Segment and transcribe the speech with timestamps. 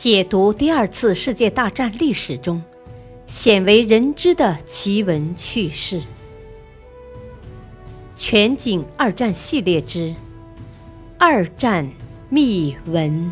[0.00, 2.64] 解读第二次世界大战历史中
[3.26, 6.02] 鲜为人知的奇闻趣事。
[8.16, 10.14] 全景二战系列之
[11.18, 11.92] 二战
[12.30, 13.30] 秘闻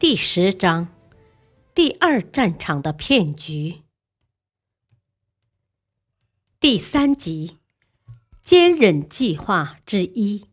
[0.00, 0.88] 第十章：
[1.72, 3.82] 第二战场的骗局。
[6.58, 7.61] 第三集。
[8.52, 10.44] 坚忍计划之一。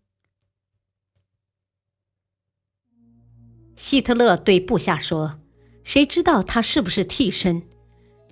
[3.75, 5.41] 希特勒对部下说
[5.83, 7.63] ：“谁知道他是不是替身？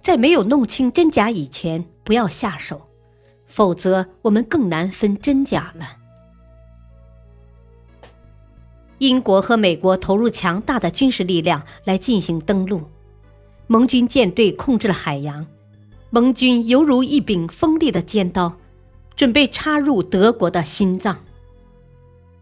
[0.02, 2.88] 在没有弄清真假以前，不要下手，
[3.46, 5.98] 否则我们更难分真假了。”
[9.00, 12.84] 英国和美国投入强大的军事力量来进行登陆，
[13.68, 15.46] 盟军舰队控制了海洋，
[16.10, 18.58] 盟军犹如一柄锋利的尖刀。
[19.18, 21.26] 准备插入德国的心脏。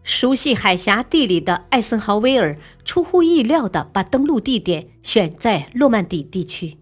[0.02, 6.76] 熟悉海峡地理的艾森豪威尔出乎意料地把登陆地点选在诺曼底地区，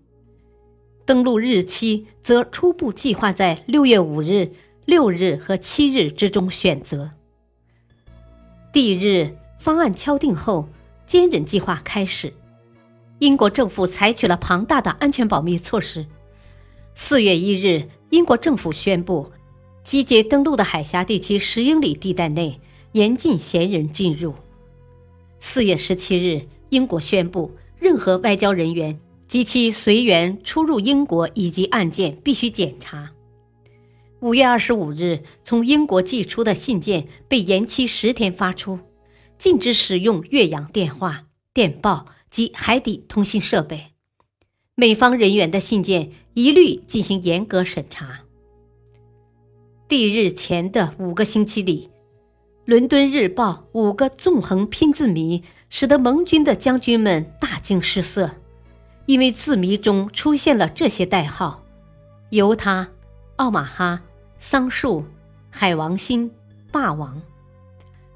[1.07, 4.53] 登陆日期则初步计划在六月五日、
[4.85, 7.13] 六日和七日之中选择。
[8.73, 10.69] 地日方案敲定后，
[11.07, 12.35] 坚忍计划开始。
[13.21, 16.05] 英国政府采取了庞大的安全保密措施。
[16.95, 19.31] 四月一日，英国政府宣布。
[19.85, 22.59] 集结登陆的海峡地区十英里地带内，
[22.93, 24.35] 严禁闲人进入。
[25.39, 33.13] 四月十七日，英国宣布，任何外交人员及其随员出入英国以及案件必须检查。
[34.21, 38.79] 五月二十五日，从英国寄出的信件被延期十天发出，
[39.37, 43.89] 禁止使用越洋电话、电报及海底通信设备。
[44.75, 48.24] 美方人员的信件一律进行严格审查。
[49.97, 51.89] 地日前的五个星期里，
[52.65, 58.33] 《伦敦日报》五个纵横拼字谜使得盟军的将军们大惊失色，
[59.07, 61.63] 因为字谜中出现了这些代号：
[62.31, 62.89] 犹他、
[63.37, 64.03] 奥马哈、
[64.37, 65.05] 桑树、
[65.49, 66.29] 海王星、
[66.73, 67.23] 霸王。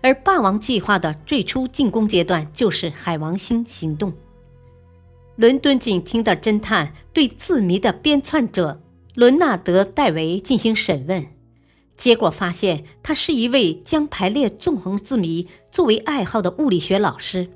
[0.03, 4.13] 而霸王计划的最初进攻阶段就是海王星行动。
[5.37, 8.83] 伦敦警厅的侦探对字谜的编篡者
[9.15, 11.25] 伦纳德·戴维进行审问。
[11.99, 17.51] 结果发现，他是一位将排列纵横字谜作为爱好的物理学老师。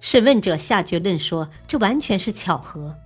[0.00, 2.96] 审问者下结论说，这完全是巧合。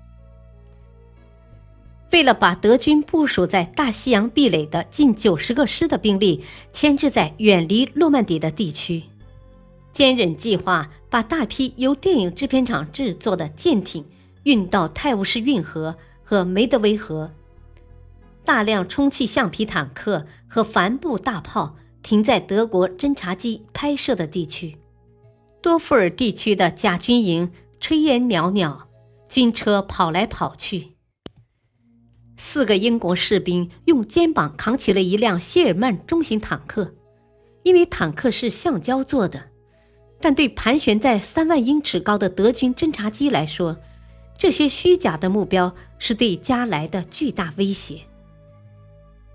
[2.11, 6.43] 为了把德军部署在大西洋壁垒的近九十个师的兵力
[6.73, 9.03] 牵制在远离诺曼底的地区，
[9.93, 14.03] 坚忍计划把大批由电影制片厂制作的舰艇
[14.45, 15.95] 运到泰晤士运河
[16.25, 17.31] 和梅德韦河。
[18.47, 24.77] 大量充气橡皮坦克和帆布大炮停在德国侦察机拍摄的地区，
[25.61, 28.87] 多夫尔地区的假军营炊烟袅袅，
[29.29, 30.93] 军车跑来跑去。
[32.37, 36.95] 四个英国士兵用肩膀扛起了一辆谢尔曼中型坦克，
[37.65, 39.51] 因为坦克是橡胶做的，
[40.21, 43.77] 但对盘旋在三万英尺高的德军侦察机来说，
[44.39, 48.03] 这些虚假的目标是对加莱的巨大威胁。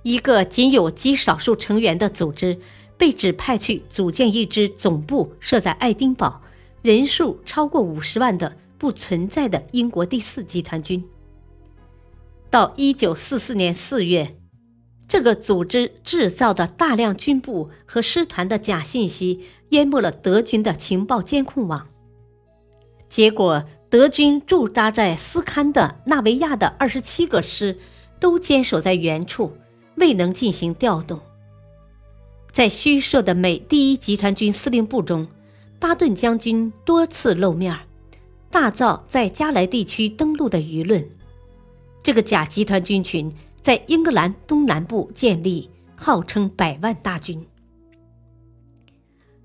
[0.03, 2.57] 一个仅有极少数成员的组织
[2.97, 6.41] 被指派去组建一支总部设在爱丁堡、
[6.81, 11.03] 人数超过五十万的不存在的英国第四集团军。
[12.49, 14.35] 到一九四四年四月，
[15.07, 21.87] 这个组织制造的大量军部和师团的假信息淹没了德军的情报监控网。
[23.07, 27.77] 结果，德军驻扎在斯堪的纳维亚的二十七个师
[28.19, 29.53] 都坚守在原处。
[30.01, 31.19] 未能进行调动。
[32.51, 35.27] 在虚设的美第一集团军司令部中，
[35.79, 37.77] 巴顿将军多次露面，
[38.49, 41.07] 大造在加莱地区登陆的舆论。
[42.03, 43.31] 这个假集团军群
[43.61, 47.45] 在英格兰东南部建立，号称百万大军。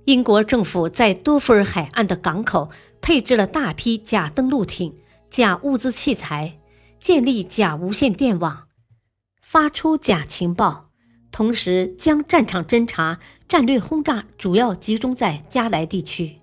[0.07, 2.71] 英国政府在多福尔海岸的港口
[3.03, 4.95] 配置了大批假登陆艇、
[5.31, 6.59] 假物资器材，
[6.99, 8.66] 建立假无线电网。
[9.57, 10.91] 发出假情报，
[11.33, 13.19] 同时将战场侦察、
[13.49, 16.37] 战略轰炸主要集中在加莱地区。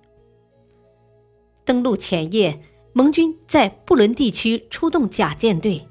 [1.63, 2.59] 登陆前夜，
[2.91, 5.87] 盟军在布伦地区出动假舰队，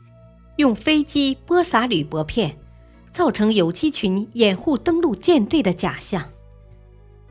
[0.56, 2.58] 用飞机播撒铝箔片，
[3.12, 6.28] 造成有机群掩护登陆舰队的假象。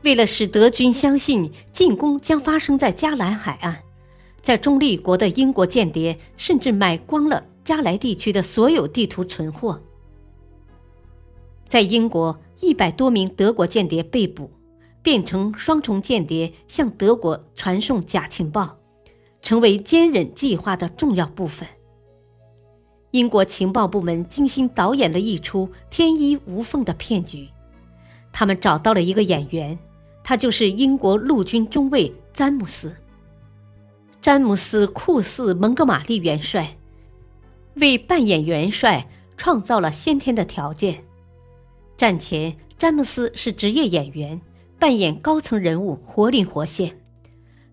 [0.04, 3.82] 为了使德军相信进攻将发生在加兰海岸，
[4.40, 7.44] 在中立国的英国间谍甚至买光了。
[7.64, 9.80] 加莱地区的所有地图存货，
[11.68, 14.50] 在英国，一百多名德国间谍被捕，
[15.02, 18.78] 变成双重间谍，向德国传送假情报，
[19.40, 21.68] 成为坚忍计划的重要部分。
[23.12, 27.48] 英国情报部门精心导演了一出天衣无缝的骗局，
[28.32, 29.78] 他们找到了一个演员，
[30.24, 32.92] 他就是英国陆军中尉詹姆斯。
[34.20, 36.76] 詹姆斯酷似蒙哥马利元帅，
[37.74, 41.04] 为扮演元帅创造了先天的条件。
[41.96, 44.40] 战前，詹姆斯是职业演员，
[44.78, 46.98] 扮演高层人物活灵活现。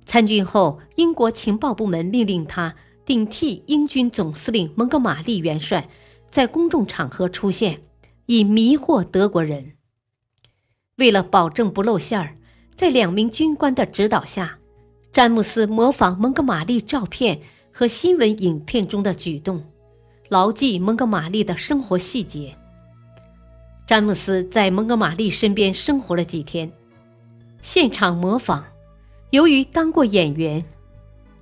[0.06, 2.76] 参军后，英国情报部门命令他
[3.06, 5.90] 顶替英军总司令蒙哥马利元帅，
[6.30, 7.82] 在公众场合出现，
[8.26, 9.74] 以迷惑德国人。
[10.98, 12.36] 为了保证不露馅儿，
[12.76, 14.58] 在两名军官的指导下。
[15.12, 17.42] 詹姆斯模仿蒙哥马利照片
[17.72, 19.64] 和新闻影片中的举动，
[20.30, 22.56] 牢记蒙哥马利的生活细节。
[23.88, 26.72] 詹姆斯在蒙哥马利身边生活了几天，
[27.64, 28.64] 现场模仿。
[29.32, 30.64] 由于当过演员，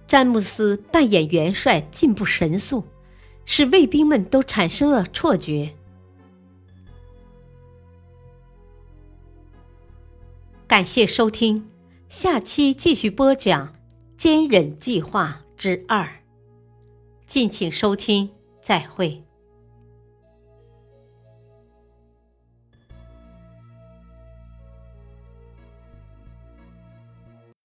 [0.07, 2.85] 詹姆斯扮演元帅进步神速，
[3.43, 5.73] 使卫兵们都产生了错觉。
[10.65, 11.69] 感谢收听。
[12.07, 13.67] 下期继续播讲
[14.17, 16.03] 《坚忍计划之二》，
[17.25, 18.29] 敬请收听，
[18.67, 19.26] 再会。